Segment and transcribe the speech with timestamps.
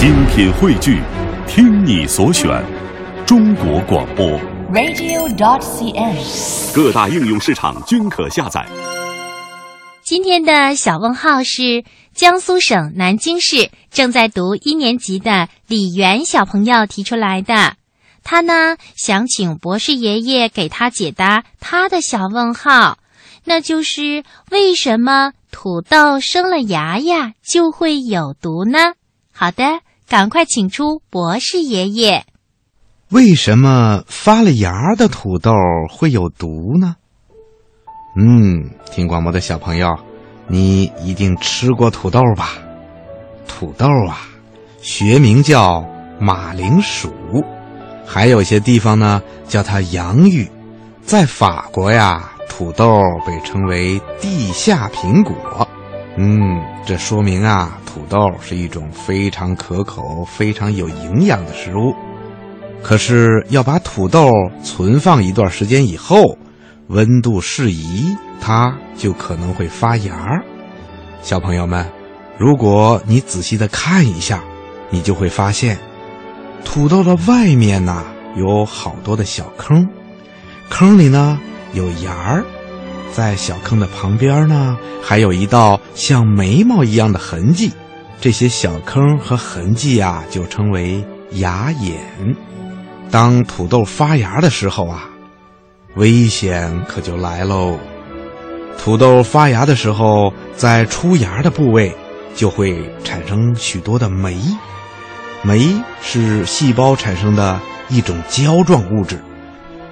[0.00, 0.98] 精品汇聚，
[1.46, 2.48] 听你所选，
[3.26, 4.26] 中国广播。
[4.72, 6.74] radio.dot.cn，。
[6.74, 8.66] 各大应用市场均可下载。
[10.02, 11.84] 今天的小问号是
[12.14, 17.74] 江苏省南京市正在读一年级的李源小朋友提出来的。
[18.24, 22.96] 他呢想请博士爷爷给他解答他的小问号，
[23.44, 28.94] 那就是为什么土豆生了芽芽就会有毒呢？
[29.30, 29.80] 好的，
[30.10, 32.24] 赶快请出博士爷爷。
[33.10, 35.52] 为什么发了芽的土豆
[35.88, 36.96] 会有毒呢？
[38.16, 39.96] 嗯，听广播的小朋友，
[40.48, 42.54] 你一定吃过土豆吧？
[43.46, 44.26] 土豆啊，
[44.82, 45.86] 学名叫
[46.18, 47.12] 马铃薯，
[48.04, 50.50] 还有些地方呢叫它洋芋。
[51.02, 55.68] 在法国呀，土豆被称为地下苹果。
[56.16, 61.94] 嗯，这说明啊，土豆是一种非常可口、非常有营养的食物。
[62.82, 64.30] 可是要把土豆
[64.62, 66.36] 存放一段时间以后，
[66.88, 70.42] 温度适宜，它就可能会发芽。
[71.22, 71.86] 小朋友们，
[72.38, 74.42] 如果你仔细的看一下，
[74.90, 75.78] 你就会发现，
[76.64, 78.04] 土豆的外面呢
[78.36, 79.86] 有好多的小坑，
[80.68, 81.38] 坑里呢
[81.72, 82.44] 有芽儿，
[83.12, 87.72] 在小坑的旁边呢还有一道像眉毛一样的痕迹，
[88.20, 92.00] 这些小坑和痕迹啊就称为芽眼。
[93.10, 95.10] 当土豆发芽的时候啊，
[95.96, 97.78] 危险可就来喽。
[98.78, 101.94] 土豆发芽的时候，在出芽的部位
[102.34, 104.38] 就会产生许多的酶，
[105.42, 109.20] 酶是细胞产生的一种胶状物质，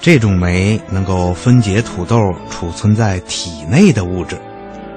[0.00, 2.16] 这种酶能够分解土豆
[2.50, 4.36] 储存在体内的物质，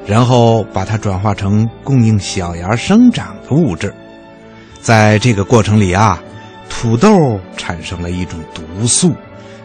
[0.06, 3.94] 然后把它转化成供应小芽生长的物质。
[4.82, 6.22] 在这个过程里啊。
[6.70, 9.14] 土豆产生了一种毒素，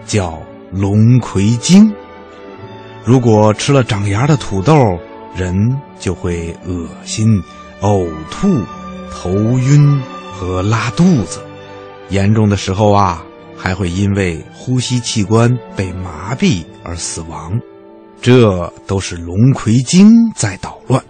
[0.05, 0.39] 叫
[0.71, 1.91] 龙葵精。
[3.03, 4.77] 如果吃了长芽的土豆，
[5.35, 5.57] 人
[5.99, 7.43] 就会恶心、
[7.81, 8.47] 呕吐、
[9.11, 10.01] 头晕
[10.33, 11.41] 和拉肚子。
[12.11, 13.25] 严重的时候啊，
[13.59, 17.61] 还会因为呼吸器官被麻痹而死亡。
[18.23, 21.03] 这都是龙葵精在捣乱。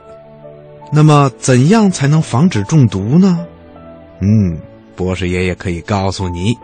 [0.91, 3.47] 那么，怎样才能防止中毒呢？
[4.21, 4.59] 嗯。
[4.97, 6.59] 博士爷爷可以告诉你，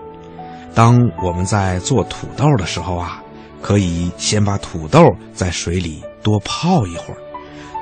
[0.74, 3.22] 当我们在做土豆的时候啊，
[3.62, 5.00] 可以先把土豆
[5.32, 7.16] 在水里多泡一会儿，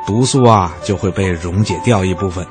[0.06, 2.46] 毒素啊就会被溶解掉一部分。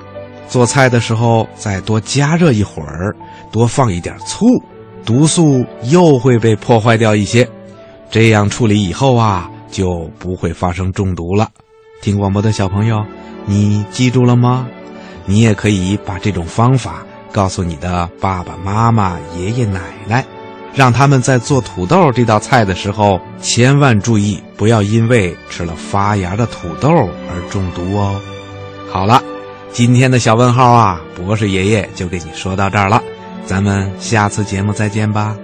[0.48, 3.16] 做菜的时候再多加热一会儿，
[3.52, 4.48] 多放一点醋，
[5.06, 7.48] 毒素又会被破坏掉一些。
[8.10, 11.50] 这样处理以后啊，就不会发生中毒了。
[12.02, 13.04] 听广播的小朋友，
[13.46, 14.68] 你记住了吗？
[15.26, 17.04] 你也可以把这种方法。
[17.32, 20.26] 告诉你的爸爸妈妈、爷爷奶奶，
[20.76, 28.20] 让他们在做土豆这道菜的时候，千万注意，不要因为吃了发芽的土豆而中毒哦。
[28.92, 29.24] 好了，
[29.72, 33.02] 今天的小问号啊，博士爷爷就给你说到这儿了，
[33.46, 35.38] 咱们下次节目再见吧。